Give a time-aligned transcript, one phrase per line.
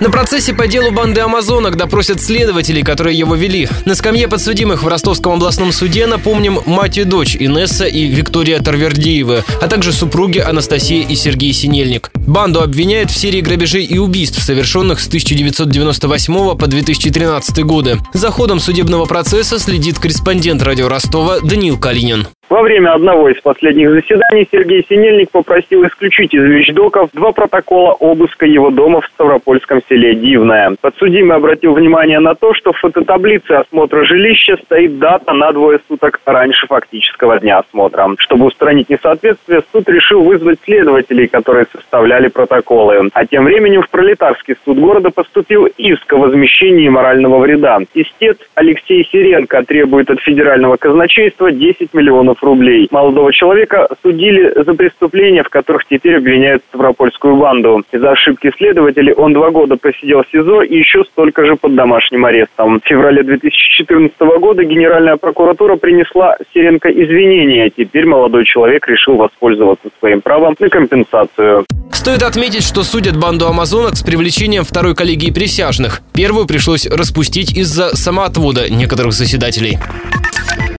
[0.00, 3.68] На процессе по делу банды амазонок допросят следователей, которые его вели.
[3.84, 9.42] На скамье подсудимых в Ростовском областном суде, напомним, мать и дочь Инесса и Виктория Тарвердиевы,
[9.60, 12.12] а также супруги Анастасия и Сергей Синельник.
[12.14, 17.98] Банду обвиняют в серии грабежей и убийств, совершенных с 1998 по 2013 годы.
[18.14, 22.28] За ходом судебного процесса следит корреспондент радио Ростова Даниил Калинин.
[22.58, 28.46] Во время одного из последних заседаний Сергей Синельник попросил исключить из вещдоков два протокола обыска
[28.46, 30.74] его дома в Ставропольском селе Дивное.
[30.80, 36.18] Подсудимый обратил внимание на то, что в фототаблице осмотра жилища стоит дата на двое суток
[36.26, 38.10] раньше фактического дня осмотра.
[38.18, 43.08] Чтобы устранить несоответствие, суд решил вызвать следователей, которые составляли протоколы.
[43.14, 47.78] А тем временем в пролетарский суд города поступил иск о возмещении морального вреда.
[47.94, 52.88] Истец Алексей Сиренко требует от федерального казначейства 10 миллионов миллионов рублей.
[52.90, 57.82] Молодого человека судили за преступления, в которых теперь обвиняют Ставропольскую банду.
[57.92, 62.24] Из-за ошибки следователей он два года просидел в СИЗО и еще столько же под домашним
[62.24, 62.80] арестом.
[62.80, 67.70] В феврале 2014 года Генеральная прокуратура принесла Сиренко извинения.
[67.70, 71.64] Теперь молодой человек решил воспользоваться своим правом на компенсацию.
[71.92, 76.00] Стоит отметить, что судят банду амазонок с привлечением второй коллегии присяжных.
[76.14, 79.78] Первую пришлось распустить из-за самоотвода некоторых заседателей.